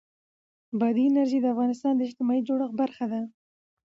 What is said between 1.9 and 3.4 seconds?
د اجتماعي جوړښت برخه ده.